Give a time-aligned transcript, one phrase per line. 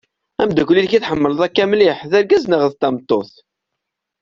[0.41, 3.31] Ameddakel-inek i tḥemmleḍ akk mliḥ d argaz neɣ d tameṭṭut?